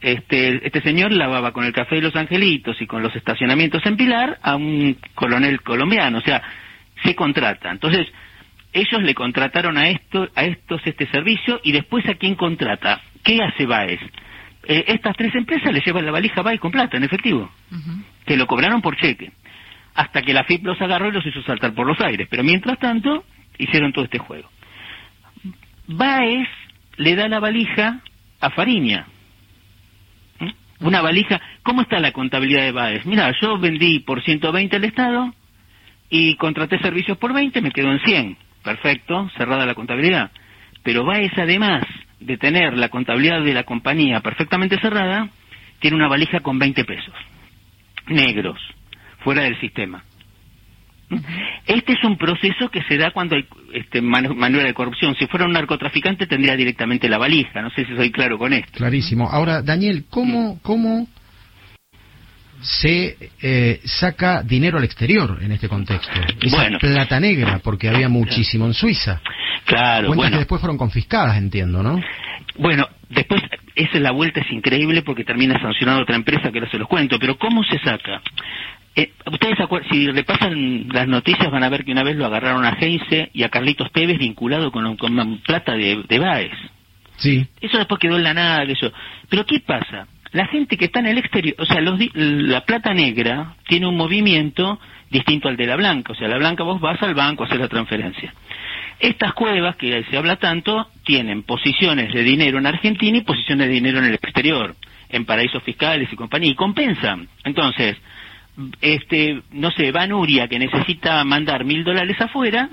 este, 0.00 0.66
este 0.66 0.80
señor 0.82 1.12
lavaba 1.12 1.52
con 1.52 1.64
el 1.64 1.72
Café 1.72 1.96
de 1.96 2.02
los 2.02 2.16
Angelitos 2.16 2.80
y 2.80 2.86
con 2.86 3.02
los 3.02 3.14
estacionamientos 3.16 3.84
en 3.86 3.96
Pilar 3.96 4.38
a 4.42 4.56
un 4.56 4.96
coronel 5.14 5.60
colombiano, 5.62 6.18
o 6.18 6.22
sea, 6.22 6.42
se 7.02 7.14
contrata. 7.14 7.70
Entonces, 7.70 8.06
ellos 8.72 9.02
le 9.02 9.14
contrataron 9.14 9.78
a, 9.78 9.88
esto, 9.88 10.28
a 10.34 10.44
estos 10.44 10.80
este 10.84 11.06
servicio 11.10 11.60
y 11.64 11.72
después 11.72 12.06
a 12.08 12.14
quién 12.14 12.34
contrata. 12.34 13.00
¿Qué 13.24 13.38
hace 13.42 13.66
Baez? 13.66 14.00
Eh, 14.64 14.84
estas 14.88 15.16
tres 15.16 15.34
empresas 15.34 15.72
le 15.72 15.80
llevan 15.80 16.04
la 16.04 16.12
valija 16.12 16.42
Baez 16.42 16.60
con 16.60 16.70
plata, 16.70 16.96
en 16.96 17.04
efectivo, 17.04 17.50
que 18.26 18.36
lo 18.36 18.46
cobraron 18.46 18.82
por 18.82 18.96
cheque, 18.96 19.32
hasta 19.94 20.22
que 20.22 20.34
la 20.34 20.44
FIP 20.44 20.64
los 20.64 20.80
agarró 20.80 21.08
y 21.08 21.12
los 21.12 21.26
hizo 21.26 21.42
saltar 21.42 21.74
por 21.74 21.86
los 21.86 22.00
aires. 22.00 22.28
Pero 22.30 22.44
mientras 22.44 22.78
tanto, 22.78 23.24
hicieron 23.58 23.92
todo 23.92 24.04
este 24.04 24.18
juego. 24.18 24.48
Baez 25.86 26.48
le 26.98 27.16
da 27.16 27.28
la 27.28 27.40
valija 27.40 28.00
a 28.40 28.50
Fariña. 28.50 29.06
¿Mm? 30.40 30.86
Una 30.86 31.00
valija, 31.00 31.40
¿cómo 31.62 31.82
está 31.82 31.98
la 32.00 32.12
contabilidad 32.12 32.62
de 32.62 32.72
Baez? 32.72 33.06
Mira, 33.06 33.32
yo 33.40 33.58
vendí 33.58 34.00
por 34.00 34.22
120 34.22 34.76
al 34.76 34.84
Estado 34.84 35.34
y 36.10 36.36
contraté 36.36 36.78
servicios 36.80 37.16
por 37.18 37.32
20, 37.32 37.60
me 37.62 37.70
quedo 37.70 37.90
en 37.92 38.00
100. 38.00 38.36
Perfecto, 38.62 39.30
cerrada 39.36 39.64
la 39.64 39.74
contabilidad. 39.74 40.30
Pero 40.82 41.04
Baez, 41.04 41.32
además 41.36 41.84
de 42.20 42.36
tener 42.36 42.76
la 42.76 42.88
contabilidad 42.88 43.42
de 43.42 43.54
la 43.54 43.62
compañía 43.62 44.20
perfectamente 44.20 44.78
cerrada, 44.80 45.28
tiene 45.78 45.96
una 45.96 46.08
valija 46.08 46.40
con 46.40 46.58
20 46.58 46.84
pesos, 46.84 47.14
negros, 48.08 48.60
fuera 49.20 49.42
del 49.42 49.58
sistema. 49.60 50.02
Este 51.66 51.92
es 51.92 52.04
un 52.04 52.16
proceso 52.16 52.70
que 52.70 52.82
se 52.82 52.96
da 52.98 53.10
cuando 53.10 53.36
hay 53.36 53.46
este, 53.72 54.00
maniobra 54.02 54.66
de 54.66 54.74
corrupción. 54.74 55.14
Si 55.18 55.26
fuera 55.26 55.46
un 55.46 55.52
narcotraficante 55.52 56.26
tendría 56.26 56.56
directamente 56.56 57.08
la 57.08 57.18
valija. 57.18 57.62
No 57.62 57.70
sé 57.70 57.86
si 57.86 57.96
soy 57.96 58.10
claro 58.10 58.38
con 58.38 58.52
esto. 58.52 58.72
Clarísimo. 58.72 59.28
Ahora, 59.30 59.62
Daniel, 59.62 60.04
¿cómo, 60.10 60.58
cómo 60.62 61.08
se 62.60 63.16
eh, 63.40 63.80
saca 63.84 64.42
dinero 64.42 64.78
al 64.78 64.84
exterior 64.84 65.38
en 65.42 65.52
este 65.52 65.68
contexto? 65.68 66.20
Esa 66.40 66.68
plata 66.78 67.20
negra, 67.20 67.60
porque 67.62 67.88
había 67.88 68.08
muchísimo 68.08 68.66
en 68.66 68.74
Suiza. 68.74 69.20
Claro, 69.64 70.08
Cuentas 70.08 70.30
que 70.30 70.38
después 70.38 70.60
fueron 70.60 70.78
confiscadas, 70.78 71.36
entiendo, 71.36 71.82
¿no? 71.82 72.00
Bueno, 72.56 72.88
después, 73.10 73.42
esa 73.78 73.96
es 73.96 74.02
la 74.02 74.10
vuelta, 74.10 74.40
es 74.40 74.52
increíble 74.52 75.02
porque 75.02 75.24
termina 75.24 75.60
sancionando 75.60 76.02
otra 76.02 76.16
empresa 76.16 76.50
que 76.50 76.60
no 76.60 76.68
se 76.68 76.78
los 76.78 76.88
cuento, 76.88 77.18
pero 77.18 77.38
¿cómo 77.38 77.62
se 77.62 77.78
saca? 77.78 78.20
Eh, 78.96 79.12
ustedes, 79.30 79.56
si 79.90 80.08
repasan 80.08 80.88
las 80.88 81.06
noticias, 81.06 81.48
van 81.52 81.62
a 81.62 81.68
ver 81.68 81.84
que 81.84 81.92
una 81.92 82.02
vez 82.02 82.16
lo 82.16 82.26
agarraron 82.26 82.64
a 82.64 82.76
Heinze 82.80 83.30
y 83.32 83.44
a 83.44 83.48
Carlitos 83.48 83.92
Tevez 83.92 84.18
vinculado 84.18 84.72
con, 84.72 84.96
con 84.96 85.38
plata 85.38 85.74
de, 85.74 86.02
de 86.08 86.18
Baez. 86.18 86.52
Sí. 87.16 87.46
Eso 87.60 87.78
después 87.78 88.00
quedó 88.00 88.16
en 88.16 88.24
la 88.24 88.34
nada, 88.34 88.64
de 88.64 88.72
eso. 88.72 88.92
Pero 89.28 89.46
¿qué 89.46 89.60
pasa? 89.60 90.08
La 90.32 90.46
gente 90.46 90.76
que 90.76 90.86
está 90.86 90.98
en 90.98 91.06
el 91.06 91.18
exterior, 91.18 91.54
o 91.58 91.64
sea, 91.64 91.80
la 91.80 92.64
plata 92.64 92.92
negra 92.92 93.54
tiene 93.68 93.86
un 93.86 93.96
movimiento 93.96 94.80
distinto 95.10 95.48
al 95.48 95.56
de 95.56 95.66
la 95.66 95.76
blanca. 95.76 96.12
O 96.12 96.16
sea, 96.16 96.26
la 96.26 96.36
blanca 96.36 96.64
vos 96.64 96.80
vas 96.80 97.00
al 97.02 97.14
banco 97.14 97.44
a 97.44 97.46
hacer 97.46 97.60
la 97.60 97.68
transferencia. 97.68 98.34
Estas 99.00 99.32
cuevas, 99.32 99.76
que 99.76 100.04
se 100.10 100.16
habla 100.16 100.36
tanto, 100.36 100.88
tienen 101.04 101.42
posiciones 101.44 102.12
de 102.12 102.22
dinero 102.22 102.58
en 102.58 102.66
Argentina 102.66 103.18
y 103.18 103.22
posiciones 103.22 103.68
de 103.68 103.72
dinero 103.72 103.98
en 103.98 104.06
el 104.06 104.14
exterior, 104.14 104.74
en 105.08 105.24
paraísos 105.24 105.62
fiscales 105.62 106.12
y 106.12 106.16
compañía, 106.16 106.50
y 106.50 106.54
compensan. 106.54 107.28
Entonces, 107.44 107.96
este, 108.80 109.42
no 109.52 109.70
sé, 109.70 109.92
va 109.92 110.06
Nuria 110.06 110.48
que 110.48 110.58
necesita 110.58 111.22
mandar 111.24 111.64
mil 111.64 111.84
dólares 111.84 112.20
afuera 112.20 112.70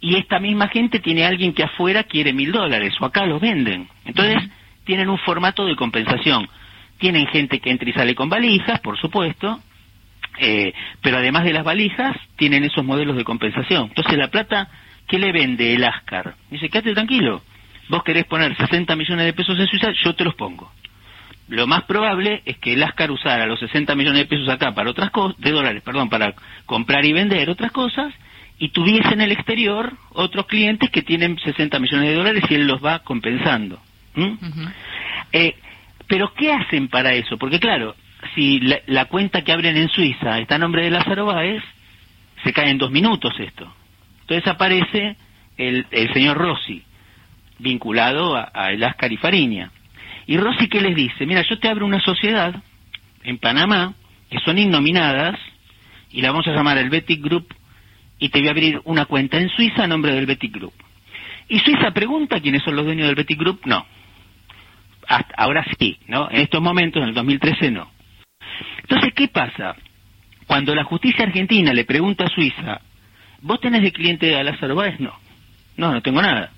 y 0.00 0.16
esta 0.16 0.38
misma 0.38 0.68
gente 0.68 0.98
tiene 0.98 1.24
alguien 1.24 1.52
que 1.52 1.62
afuera 1.62 2.04
quiere 2.04 2.32
mil 2.32 2.52
dólares 2.52 2.94
o 3.00 3.04
acá 3.04 3.26
los 3.26 3.40
venden. 3.40 3.88
Entonces 4.04 4.50
tienen 4.84 5.08
un 5.08 5.18
formato 5.18 5.64
de 5.66 5.76
compensación. 5.76 6.48
Tienen 6.98 7.26
gente 7.28 7.60
que 7.60 7.70
entra 7.70 7.88
y 7.88 7.92
sale 7.92 8.14
con 8.14 8.28
valijas, 8.28 8.80
por 8.80 8.98
supuesto, 8.98 9.60
eh, 10.38 10.72
pero 11.02 11.18
además 11.18 11.44
de 11.44 11.52
las 11.52 11.64
valijas 11.64 12.16
tienen 12.36 12.64
esos 12.64 12.84
modelos 12.84 13.16
de 13.16 13.24
compensación. 13.24 13.88
Entonces 13.88 14.18
la 14.18 14.28
plata, 14.28 14.68
¿qué 15.10 15.18
le 15.18 15.32
vende 15.32 15.74
el 15.74 15.84
Ascar? 15.84 16.34
Dice, 16.50 16.68
quédate 16.68 16.94
tranquilo, 16.94 17.42
vos 17.88 18.04
querés 18.04 18.24
poner 18.24 18.56
60 18.56 18.94
millones 18.96 19.26
de 19.26 19.32
pesos 19.32 19.58
en 19.58 19.66
Suiza, 19.66 19.90
yo 19.92 20.14
te 20.14 20.24
los 20.24 20.34
pongo 20.34 20.70
lo 21.50 21.66
más 21.66 21.82
probable 21.82 22.42
es 22.46 22.58
que 22.58 22.74
el 22.74 22.82
Ascar 22.82 23.10
usara 23.10 23.44
los 23.44 23.58
60 23.58 23.94
millones 23.96 24.20
de 24.20 24.26
pesos 24.26 24.48
acá 24.48 24.72
para 24.72 24.90
otras 24.90 25.10
cosas, 25.10 25.38
de 25.40 25.50
dólares, 25.50 25.82
perdón, 25.82 26.08
para 26.08 26.32
comprar 26.64 27.04
y 27.04 27.12
vender 27.12 27.50
otras 27.50 27.72
cosas, 27.72 28.14
y 28.58 28.68
tuviese 28.68 29.12
en 29.14 29.20
el 29.20 29.32
exterior 29.32 29.92
otros 30.12 30.46
clientes 30.46 30.90
que 30.90 31.02
tienen 31.02 31.38
60 31.38 31.78
millones 31.80 32.08
de 32.08 32.14
dólares 32.14 32.44
y 32.48 32.54
él 32.54 32.68
los 32.68 32.84
va 32.84 33.00
compensando. 33.00 33.80
Eh, 35.32 35.56
pero 36.06 36.32
¿qué 36.34 36.52
hacen 36.52 36.88
para 36.88 37.14
eso? 37.14 37.36
Porque 37.36 37.58
claro, 37.58 37.96
si 38.34 38.60
la, 38.60 39.04
cuenta 39.06 39.42
que 39.42 39.52
abren 39.52 39.76
en 39.76 39.88
Suiza 39.88 40.38
está 40.38 40.54
a 40.54 40.58
nombre 40.58 40.84
de 40.84 40.90
Lázaro 40.90 41.26
Báez, 41.26 41.62
se 42.44 42.52
cae 42.52 42.70
en 42.70 42.78
dos 42.78 42.92
minutos 42.92 43.34
esto. 43.40 43.74
Entonces 44.30 44.52
aparece 44.52 45.16
el, 45.56 45.86
señor 46.12 46.38
Rossi, 46.38 46.84
vinculado 47.58 48.36
a, 48.36 48.70
el 48.70 48.84
Ascar 48.84 49.10
y 49.10 49.16
Fariña. 49.16 49.72
Y 50.28 50.36
Rossi, 50.36 50.68
¿qué 50.68 50.80
les 50.80 50.94
dice? 50.94 51.26
Mira, 51.26 51.42
yo 51.42 51.58
te 51.58 51.66
abro 51.66 51.84
una 51.84 51.98
sociedad 51.98 52.54
en 53.24 53.38
Panamá, 53.38 53.92
que 54.30 54.38
son 54.38 54.56
innominadas, 54.56 55.36
y 56.12 56.22
la 56.22 56.30
vamos 56.30 56.46
a 56.46 56.52
llamar 56.52 56.78
el 56.78 56.90
Betic 56.90 57.20
Group, 57.20 57.52
y 58.20 58.28
te 58.28 58.38
voy 58.38 58.46
a 58.46 58.50
abrir 58.52 58.80
una 58.84 59.06
cuenta 59.06 59.36
en 59.36 59.48
Suiza 59.48 59.82
a 59.82 59.88
nombre 59.88 60.12
del 60.12 60.26
Betic 60.26 60.54
Group. 60.54 60.74
Y 61.48 61.58
Suiza 61.58 61.90
pregunta 61.90 62.40
quiénes 62.40 62.62
son 62.62 62.76
los 62.76 62.84
dueños 62.84 63.08
del 63.08 63.16
Betic 63.16 63.36
Group, 63.36 63.62
no. 63.64 63.84
ahora 65.36 65.66
sí, 65.76 65.98
¿no? 66.06 66.30
En 66.30 66.42
estos 66.42 66.62
momentos, 66.62 67.02
en 67.02 67.08
el 67.08 67.14
2013, 67.14 67.72
no. 67.72 67.90
Entonces, 68.82 69.12
¿qué 69.12 69.26
pasa? 69.26 69.74
Cuando 70.46 70.72
la 70.72 70.84
justicia 70.84 71.24
argentina 71.24 71.72
le 71.72 71.84
pregunta 71.84 72.26
a 72.26 72.28
Suiza, 72.28 72.80
¿vos 73.42 73.60
tenés 73.60 73.82
de 73.82 73.92
cliente 73.92 74.36
a 74.36 74.42
Lázaro 74.42 74.74
Báez? 74.74 74.98
No. 75.00 75.12
No, 75.76 75.92
no 75.92 76.02
tengo 76.02 76.20
nada 76.20 76.52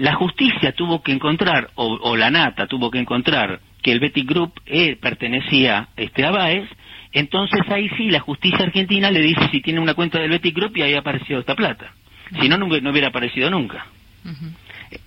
la 0.00 0.14
justicia 0.14 0.72
tuvo 0.72 1.02
que 1.02 1.12
encontrar, 1.12 1.70
o, 1.74 2.16
la 2.16 2.30
Nata 2.30 2.66
tuvo 2.66 2.90
que 2.90 2.98
encontrar, 2.98 3.60
que 3.82 3.92
el 3.92 4.00
Betty 4.00 4.22
Group 4.22 4.54
eh, 4.66 4.96
pertenecía 4.96 5.88
este, 5.96 6.24
a 6.24 6.30
Baez, 6.30 6.68
entonces 7.12 7.60
ahí 7.68 7.88
sí 7.96 8.10
la 8.10 8.20
justicia 8.20 8.64
argentina 8.64 9.10
le 9.10 9.20
dice 9.20 9.48
si 9.50 9.60
tiene 9.60 9.80
una 9.80 9.94
cuenta 9.94 10.18
del 10.18 10.30
Betty 10.30 10.52
Group 10.52 10.76
y 10.76 10.82
ahí 10.82 10.94
ha 10.94 11.00
aparecido 11.00 11.40
esta 11.40 11.54
plata. 11.54 11.92
Si 12.40 12.48
no, 12.48 12.56
no, 12.56 12.66
hubiera 12.66 13.08
aparecido 13.08 13.50
nunca. 13.50 13.86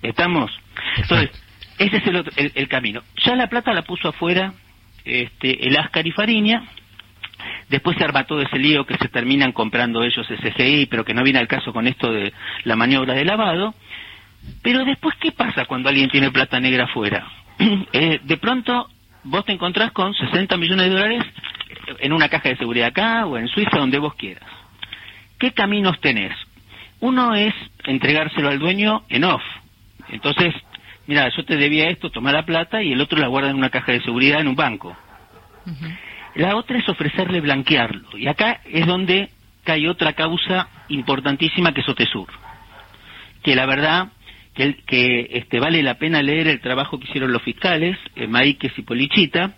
¿Estamos? 0.02 0.52
Entonces, 0.96 1.30
ese 1.78 1.96
es 1.96 2.06
el, 2.06 2.52
el, 2.54 2.68
camino. 2.68 3.02
Ya 3.24 3.34
la 3.34 3.48
plata 3.48 3.72
la 3.72 3.82
puso 3.82 4.08
afuera 4.08 4.52
este, 5.04 5.66
el 5.66 5.76
Ascar 5.76 6.06
y 6.06 6.12
Fariña, 6.12 6.64
Después 7.74 7.96
se 7.98 8.04
arma 8.04 8.22
todo 8.22 8.40
ese 8.40 8.56
lío 8.56 8.86
que 8.86 8.96
se 8.98 9.08
terminan 9.08 9.50
comprando 9.50 10.04
ellos 10.04 10.28
SGI, 10.28 10.86
pero 10.86 11.04
que 11.04 11.12
no 11.12 11.24
viene 11.24 11.40
al 11.40 11.48
caso 11.48 11.72
con 11.72 11.88
esto 11.88 12.12
de 12.12 12.32
la 12.62 12.76
maniobra 12.76 13.14
de 13.14 13.24
lavado. 13.24 13.74
Pero 14.62 14.84
después, 14.84 15.16
¿qué 15.18 15.32
pasa 15.32 15.64
cuando 15.64 15.88
alguien 15.88 16.08
tiene 16.08 16.30
plata 16.30 16.60
negra 16.60 16.84
afuera? 16.84 17.26
Eh, 17.92 18.20
de 18.22 18.36
pronto, 18.36 18.88
vos 19.24 19.44
te 19.44 19.50
encontrás 19.50 19.90
con 19.90 20.14
60 20.14 20.56
millones 20.56 20.86
de 20.86 20.92
dólares 20.92 21.24
en 21.98 22.12
una 22.12 22.28
caja 22.28 22.50
de 22.50 22.56
seguridad 22.58 22.88
acá 22.88 23.26
o 23.26 23.38
en 23.38 23.48
Suiza, 23.48 23.76
donde 23.76 23.98
vos 23.98 24.14
quieras. 24.14 24.48
¿Qué 25.40 25.50
caminos 25.50 26.00
tenés? 26.00 26.32
Uno 27.00 27.34
es 27.34 27.54
entregárselo 27.86 28.50
al 28.50 28.60
dueño 28.60 29.02
en 29.08 29.24
off. 29.24 29.42
Entonces, 30.10 30.54
mira, 31.08 31.28
yo 31.36 31.44
te 31.44 31.56
debía 31.56 31.88
esto, 31.88 32.10
toma 32.10 32.30
la 32.30 32.46
plata 32.46 32.84
y 32.84 32.92
el 32.92 33.00
otro 33.00 33.18
la 33.18 33.26
guarda 33.26 33.50
en 33.50 33.56
una 33.56 33.70
caja 33.70 33.90
de 33.90 34.02
seguridad 34.02 34.40
en 34.40 34.46
un 34.46 34.54
banco. 34.54 34.96
La 36.34 36.56
otra 36.56 36.78
es 36.78 36.88
ofrecerle 36.88 37.40
blanquearlo. 37.40 38.16
Y 38.18 38.26
acá 38.26 38.60
es 38.64 38.86
donde 38.86 39.30
cae 39.62 39.88
otra 39.88 40.12
causa 40.14 40.68
importantísima 40.88 41.72
que 41.72 41.80
es 41.80 41.88
Otesur. 41.88 42.28
Que 43.42 43.54
la 43.54 43.66
verdad 43.66 44.08
que, 44.54 44.76
que 44.86 45.28
este, 45.32 45.60
vale 45.60 45.82
la 45.82 45.98
pena 45.98 46.22
leer 46.22 46.48
el 46.48 46.60
trabajo 46.60 46.98
que 46.98 47.08
hicieron 47.08 47.32
los 47.32 47.42
fiscales, 47.42 47.96
eh, 48.16 48.26
Maíquez 48.26 48.72
y 48.76 48.82
Polichita, 48.82 49.54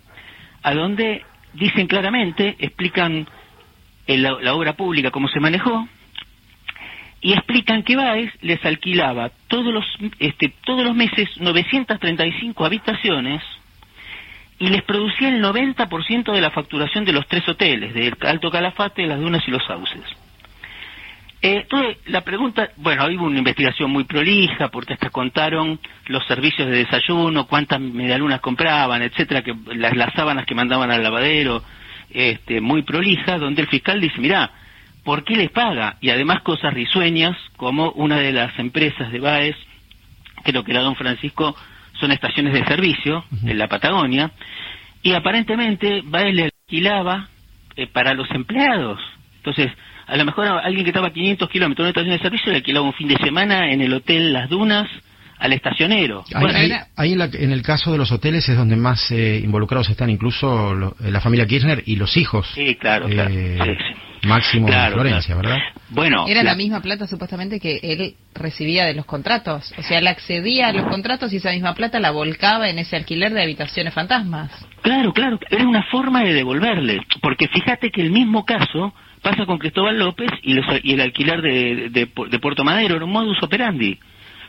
a 0.63 0.73
donde 0.73 1.23
dicen 1.53 1.87
claramente, 1.87 2.55
explican 2.59 3.27
la, 4.07 4.53
obra 4.53 4.73
pública 4.73 5.11
cómo 5.11 5.27
se 5.27 5.39
manejó, 5.39 5.87
y 7.19 7.33
explican 7.33 7.83
que 7.83 7.95
Baez 7.95 8.31
les 8.41 8.63
alquilaba 8.63 9.31
todos 9.47 9.73
los, 9.73 9.85
este, 10.19 10.53
todos 10.63 10.83
los 10.83 10.95
meses 10.95 11.29
935 11.39 12.65
habitaciones 12.65 13.41
y 14.59 14.69
les 14.69 14.83
producía 14.83 15.29
el 15.29 15.43
90% 15.43 16.31
de 16.31 16.41
la 16.41 16.51
facturación 16.51 17.05
de 17.05 17.13
los 17.13 17.27
tres 17.27 17.47
hoteles, 17.47 17.93
de 17.93 18.13
Alto 18.21 18.49
Calafate, 18.49 19.05
Las 19.05 19.19
Dunas 19.19 19.43
y 19.47 19.51
Los 19.51 19.63
Sauces. 19.65 20.03
Eh, 21.39 21.61
entonces, 21.61 21.97
la 22.07 22.21
pregunta, 22.21 22.71
bueno, 22.77 23.05
hubo 23.05 23.25
una 23.25 23.37
investigación 23.37 23.91
muy 23.91 24.05
prolija 24.05 24.69
porque 24.69 24.93
hasta 24.93 25.11
contaron 25.11 25.79
los 26.07 26.25
servicios 26.25 26.67
de 26.67 26.77
desayuno, 26.77 27.45
cuántas 27.45 27.79
medialunas 27.79 28.41
compraban, 28.41 29.03
etcétera, 29.03 29.43
que 29.43 29.53
las, 29.75 30.13
sábanas 30.15 30.45
que 30.47 30.55
mandaban 30.55 30.89
al 30.89 31.03
lavadero, 31.03 31.61
este, 32.09 32.59
muy 32.59 32.81
prolija, 32.81 33.37
donde 33.37 33.61
el 33.61 33.67
fiscal 33.67 34.01
dice, 34.01 34.19
mira, 34.19 34.49
¿por 35.03 35.23
qué 35.23 35.35
les 35.35 35.51
paga? 35.51 35.97
Y 36.01 36.09
además 36.09 36.41
cosas 36.41 36.73
risueñas, 36.73 37.37
como 37.55 37.91
una 37.91 38.17
de 38.17 38.33
las 38.33 38.57
empresas 38.57 39.11
de 39.11 39.19
Baez, 39.19 39.55
creo 40.43 40.63
que 40.63 40.71
era 40.71 40.81
Don 40.81 40.95
Francisco, 40.95 41.55
son 41.99 42.11
estaciones 42.11 42.53
de 42.53 42.65
servicio 42.65 43.23
en 43.45 43.57
la 43.57 43.67
Patagonia, 43.67 44.31
y 45.01 45.13
aparentemente 45.13 46.01
Baez 46.03 46.33
le 46.33 46.43
alquilaba 46.45 47.29
eh, 47.75 47.87
para 47.87 48.13
los 48.13 48.29
empleados. 48.31 48.99
Entonces, 49.37 49.71
a 50.07 50.15
lo 50.17 50.25
mejor 50.25 50.47
alguien 50.47 50.83
que 50.83 50.89
estaba 50.89 51.07
a 51.07 51.13
500 51.13 51.49
kilómetros 51.49 51.85
de 51.85 51.89
una 51.89 51.89
estación 51.89 52.17
de 52.17 52.23
servicio 52.23 52.51
le 52.51 52.57
alquilaba 52.57 52.85
un 52.85 52.93
fin 52.93 53.07
de 53.07 53.17
semana 53.17 53.71
en 53.71 53.81
el 53.81 53.93
hotel 53.93 54.33
Las 54.33 54.49
Dunas 54.49 54.87
al 55.39 55.53
estacionero. 55.53 56.23
Ahí, 56.95 57.13
en, 57.13 57.51
el 57.51 57.61
caso 57.61 57.91
de 57.91 57.97
los 57.97 58.11
hoteles 58.11 58.47
es 58.49 58.57
donde 58.57 58.75
más 58.75 59.11
eh, 59.11 59.39
involucrados 59.43 59.89
están 59.89 60.09
incluso 60.09 60.95
eh, 60.99 61.11
la 61.11 61.21
familia 61.21 61.45
Kirchner 61.45 61.83
y 61.85 61.95
los 61.95 62.17
hijos. 62.17 62.47
Sí, 62.55 62.75
claro, 62.75 63.07
claro. 63.07 63.29
Eh, 63.31 63.77
Máximo 64.23 64.67
Florencia, 64.67 65.35
¿verdad? 65.35 65.57
Bueno, 65.89 66.25
era 66.27 66.43
la... 66.43 66.55
misma 66.55 66.81
plata 66.81 67.07
supuestamente 67.07 67.59
que 67.59 67.79
él 67.81 68.15
recibía 68.33 68.85
de 68.85 68.93
los 68.93 69.05
contratos, 69.05 69.73
o 69.77 69.83
sea, 69.83 69.99
él 69.99 70.07
accedía 70.07 70.67
a 70.67 70.73
los 70.73 70.87
contratos 70.87 71.31
y 71.33 71.37
esa 71.37 71.51
misma 71.51 71.73
plata 71.73 71.99
la 71.99 72.11
volcaba 72.11 72.69
en 72.69 72.79
ese 72.79 72.95
alquiler 72.95 73.33
de 73.33 73.43
habitaciones 73.43 73.93
fantasmas. 73.93 74.51
Claro, 74.81 75.13
claro, 75.13 75.39
era 75.49 75.67
una 75.67 75.83
forma 75.83 76.23
de 76.23 76.33
devolverle, 76.33 77.01
porque 77.21 77.47
fíjate 77.47 77.91
que 77.91 78.01
el 78.01 78.11
mismo 78.11 78.45
caso 78.45 78.93
pasa 79.21 79.45
con 79.45 79.57
Cristóbal 79.57 79.97
López 79.97 80.29
y, 80.43 80.57
el 80.93 81.01
alquiler 81.01 81.41
de, 81.41 81.89
de, 81.89 82.39
Puerto 82.39 82.63
Madero, 82.63 82.95
era 82.95 83.05
un 83.05 83.11
modus 83.11 83.41
operandi. 83.41 83.99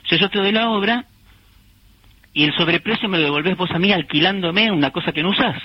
O 0.03 0.07
sea, 0.07 0.17
yo 0.17 0.29
te 0.29 0.39
doy 0.39 0.51
la 0.51 0.69
obra 0.69 1.05
y 2.33 2.43
el 2.43 2.53
sobreprecio 2.53 3.09
me 3.09 3.17
lo 3.17 3.25
devolvés 3.25 3.57
vos 3.57 3.71
a 3.71 3.79
mí 3.79 3.91
alquilándome 3.91 4.71
una 4.71 4.91
cosa 4.91 5.11
que 5.11 5.23
no 5.23 5.29
usás. 5.29 5.61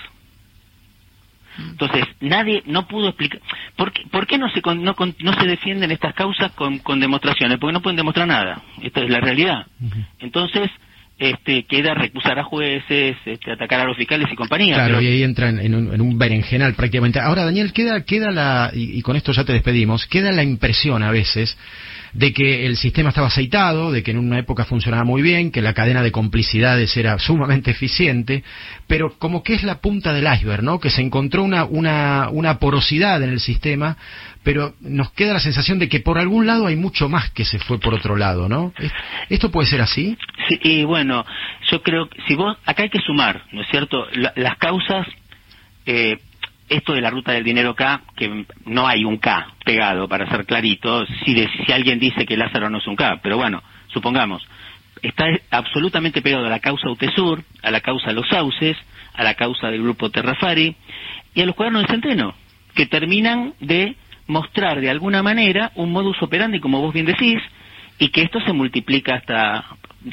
Entonces, 1.58 2.04
nadie 2.20 2.62
no 2.66 2.86
pudo 2.88 3.08
explicar. 3.08 3.40
¿Por 3.76 3.92
qué, 3.92 4.02
por 4.10 4.26
qué 4.26 4.38
no, 4.38 4.48
se, 4.50 4.60
no, 4.60 4.94
no, 5.18 5.32
se 5.34 5.46
defienden 5.46 5.90
estas 5.90 6.14
causas 6.14 6.52
con, 6.52 6.78
con, 6.78 7.00
demostraciones? 7.00 7.58
Porque 7.58 7.72
no 7.72 7.82
pueden 7.82 7.96
demostrar 7.96 8.26
nada. 8.26 8.62
Esta 8.82 9.00
es 9.00 9.10
la 9.10 9.20
realidad. 9.20 9.66
Entonces, 10.18 10.70
este, 11.18 11.64
queda 11.64 11.94
recusar 11.94 12.38
a 12.40 12.44
jueces, 12.44 13.16
este, 13.24 13.52
atacar 13.52 13.80
a 13.80 13.84
los 13.84 13.96
fiscales 13.96 14.26
y 14.32 14.34
compañía. 14.34 14.74
Claro, 14.74 15.00
y 15.00 15.06
ahí 15.06 15.22
entra 15.22 15.48
en, 15.48 15.74
un, 15.74 15.94
en, 15.94 16.00
un, 16.00 16.18
berenjenal 16.18 16.74
prácticamente. 16.74 17.20
Ahora, 17.20 17.44
Daniel, 17.44 17.72
queda, 17.72 18.04
queda 18.04 18.32
la, 18.32 18.70
y, 18.74 19.00
con 19.02 19.14
esto 19.14 19.32
ya 19.32 19.44
te 19.44 19.52
despedimos, 19.52 20.06
queda 20.06 20.32
la 20.32 20.42
impresión 20.42 21.02
a 21.04 21.12
veces 21.12 21.56
de 22.14 22.32
que 22.32 22.66
el 22.66 22.76
sistema 22.76 23.08
estaba 23.08 23.28
aceitado, 23.28 23.90
de 23.90 24.02
que 24.02 24.12
en 24.12 24.18
una 24.18 24.38
época 24.38 24.64
funcionaba 24.64 25.04
muy 25.04 25.22
bien, 25.22 25.50
que 25.50 25.62
la 25.62 25.72
cadena 25.72 26.02
de 26.02 26.12
complicidades 26.12 26.96
era 26.96 27.18
sumamente 27.20 27.70
eficiente, 27.70 28.42
pero 28.88 29.16
como 29.18 29.42
que 29.42 29.54
es 29.54 29.62
la 29.62 29.80
punta 29.80 30.12
del 30.12 30.26
iceberg, 30.32 30.64
¿no? 30.64 30.80
Que 30.80 30.90
se 30.90 31.00
encontró 31.00 31.44
una, 31.44 31.64
una, 31.64 32.28
una 32.30 32.58
porosidad 32.58 33.22
en 33.22 33.30
el 33.30 33.40
sistema, 33.40 33.96
pero 34.44 34.74
nos 34.80 35.10
queda 35.12 35.32
la 35.32 35.40
sensación 35.40 35.78
de 35.78 35.88
que 35.88 36.00
por 36.00 36.18
algún 36.18 36.46
lado 36.46 36.66
hay 36.66 36.76
mucho 36.76 37.08
más 37.08 37.30
que 37.30 37.44
se 37.44 37.58
fue 37.58 37.80
por 37.80 37.94
otro 37.94 38.16
lado, 38.16 38.48
¿no? 38.48 38.72
¿Esto 39.30 39.50
puede 39.50 39.68
ser 39.68 39.80
así? 39.80 40.16
Sí, 40.48 40.60
y 40.62 40.84
bueno, 40.84 41.24
yo 41.70 41.82
creo 41.82 42.08
que 42.08 42.20
si 42.28 42.34
vos, 42.34 42.56
acá 42.66 42.84
hay 42.84 42.90
que 42.90 43.00
sumar, 43.00 43.42
¿no 43.52 43.62
es 43.62 43.68
cierto? 43.68 44.06
las 44.36 44.58
causas, 44.58 45.06
eh, 45.86 46.18
esto 46.68 46.92
de 46.92 47.00
la 47.00 47.10
ruta 47.10 47.32
del 47.32 47.42
dinero 47.42 47.74
K, 47.74 48.02
que 48.16 48.46
no 48.66 48.86
hay 48.86 49.04
un 49.04 49.16
K 49.16 49.48
pegado, 49.64 50.08
para 50.08 50.28
ser 50.28 50.44
clarito, 50.44 51.06
si, 51.24 51.34
si 51.66 51.72
alguien 51.72 51.98
dice 51.98 52.26
que 52.26 52.36
Lázaro 52.36 52.68
no 52.68 52.78
es 52.78 52.86
un 52.86 52.96
K, 52.96 53.20
pero 53.22 53.38
bueno, 53.38 53.62
supongamos, 53.88 54.46
está 55.02 55.26
absolutamente 55.50 56.20
pegado 56.22 56.46
a 56.46 56.50
la 56.50 56.60
causa 56.60 56.90
UTESUR, 56.90 57.42
a 57.62 57.70
la 57.70 57.80
causa 57.80 58.12
Los 58.12 58.28
Sauces, 58.28 58.76
a 59.14 59.24
la 59.24 59.34
causa 59.34 59.68
del 59.68 59.82
grupo 59.82 60.10
Terrafari 60.10 60.76
y 61.34 61.40
a 61.40 61.46
los 61.46 61.54
cuadernos 61.54 61.82
de 61.82 61.88
Centeno, 61.88 62.34
que 62.74 62.86
terminan 62.86 63.54
de 63.60 63.96
mostrar 64.26 64.80
de 64.80 64.90
alguna 64.90 65.22
manera 65.22 65.72
un 65.74 65.92
modus 65.92 66.22
operandi, 66.22 66.60
como 66.60 66.80
vos 66.80 66.92
bien 66.92 67.06
decís, 67.06 67.40
y 67.98 68.08
que 68.08 68.22
esto 68.22 68.40
se 68.40 68.52
multiplica 68.52 69.16
hasta, 69.16 69.64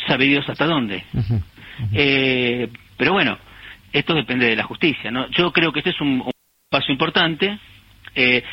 sabe 0.08 0.26
Dios 0.26 0.48
hasta 0.48 0.66
dónde. 0.66 1.04
Eh, 1.94 2.70
pero 2.96 3.14
bueno, 3.14 3.40
esto 3.92 4.14
depende 4.14 4.46
de 4.46 4.56
la 4.56 4.66
justicia, 4.66 5.10
¿no? 5.10 5.28
Yo 5.32 5.52
creo 5.52 5.72
que 5.72 5.80
este 5.80 5.90
es 5.90 6.00
un, 6.00 6.24
paso 6.70 6.92
importante. 6.92 7.58
Eh, 8.14 8.44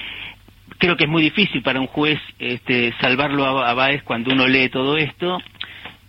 creo 0.78 0.96
que 0.96 1.04
es 1.04 1.10
muy 1.10 1.22
difícil 1.22 1.62
para 1.62 1.78
un 1.78 1.88
juez 1.88 2.18
este, 2.38 2.94
salvarlo 3.00 3.44
a, 3.44 3.70
a 3.70 3.74
Baez 3.74 4.02
cuando 4.02 4.32
uno 4.32 4.46
lee 4.46 4.70
todo 4.70 4.96
esto 4.96 5.38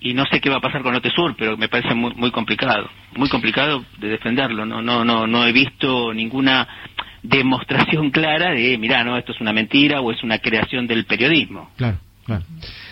y 0.01 0.13
no 0.13 0.25
sé 0.25 0.39
qué 0.39 0.49
va 0.49 0.57
a 0.57 0.61
pasar 0.61 0.81
con 0.81 0.95
Otesur, 0.95 1.35
pero 1.37 1.57
me 1.57 1.67
parece 1.67 1.93
muy, 1.93 2.13
muy 2.15 2.31
complicado, 2.31 2.89
muy 3.15 3.29
complicado 3.29 3.83
de 3.97 4.09
defenderlo. 4.09 4.65
No, 4.65 4.81
no, 4.81 5.03
no, 5.03 5.27
no 5.27 5.45
he 5.45 5.51
visto 5.51 6.13
ninguna 6.13 6.67
demostración 7.23 8.11
clara 8.11 8.51
de, 8.51 8.77
mira, 8.77 9.03
no, 9.03 9.17
esto 9.17 9.31
es 9.31 9.41
una 9.41 9.53
mentira 9.53 10.01
o 10.01 10.11
es 10.11 10.23
una 10.23 10.39
creación 10.39 10.87
del 10.87 11.05
periodismo. 11.05 11.69
Claro, 11.77 11.97
claro. 12.25 12.43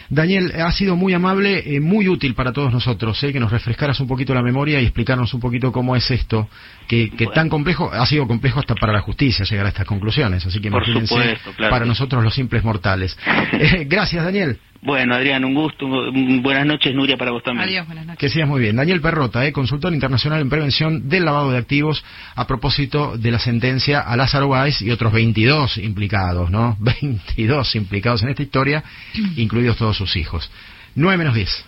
Daniel, 0.10 0.53
ha 0.55 0.72
sido 0.72 0.96
muy 0.96 1.13
amable, 1.13 1.75
eh, 1.75 1.81
muy 1.81 2.07
útil 2.07 2.34
para 2.34 2.53
todos 2.53 2.72
nosotros, 2.72 3.22
eh, 3.24 3.34
que 3.34 3.39
nos 3.39 3.51
refrescaras 3.51 4.00
un 4.00 4.07
poquito 4.07 4.34
la 4.34 4.41
memoria 4.41 4.79
y 4.79 4.86
explicarnos 4.86 5.34
un 5.34 5.41
poquito 5.41 5.72
cómo 5.72 5.96
es 5.98 6.10
esto, 6.12 6.48
que, 6.88 7.12
tan 7.34 7.50
complejo, 7.50 7.91
ha 7.91 8.05
sido 8.05 8.25
complejo 8.25 8.60
hasta 8.60 8.74
para 8.75 8.93
la 8.93 9.01
justicia 9.01 9.43
llegar 9.43 9.65
a 9.65 9.69
estas 9.69 9.86
conclusiones, 9.86 10.46
así 10.46 10.62
que 10.62 10.69
imagínense 10.69 11.38
para 11.57 11.86
nosotros 11.86 12.24
los 12.24 12.34
simples 12.34 12.63
mortales. 12.63 13.17
Eh, 13.57 13.86
gracias, 13.86 14.24
Daniel. 14.24 14.60
Bueno, 14.81 15.15
Adrián, 15.15 15.43
un 15.43 15.53
gusto. 15.53 15.88
Buenas 15.88 16.65
noches, 16.65 16.93
Nuria, 16.93 17.17
para 17.17 17.31
vos 17.31 17.43
también. 17.43 17.67
Adiós, 17.67 17.86
buenas 17.86 18.05
noches. 18.05 18.19
Que 18.19 18.29
seas 18.29 18.48
muy 18.48 18.62
bien. 18.62 18.75
Daniel 18.75 19.01
Perrota, 19.01 19.46
eh, 19.46 19.51
consultor 19.51 19.93
internacional 19.93 20.41
en 20.41 20.50
prevención 20.50 21.10
del 21.10 21.25
lavado 21.25 21.51
de 21.51 21.57
activos 21.57 22.03
a 22.36 22.46
propósito 22.48 23.17
de 23.17 23.31
la 23.31 23.39
sentencia 23.39 24.00
a 24.01 24.15
Lázaro 24.15 24.50
Báez 24.50 24.81
y 24.81 24.91
otros 24.91 25.12
22 25.13 25.77
implicados, 25.77 26.50
¿no? 26.50 26.77
22 26.79 27.75
implicados 27.75 28.24
en 28.24 28.29
esta 28.29 28.43
historia, 28.43 28.84
incluidos 29.36 29.77
todos 29.77 29.98
sus 29.98 30.15
hijos. 30.15 30.50
9 30.96 31.17
menos 31.17 31.36
10. 31.36 31.65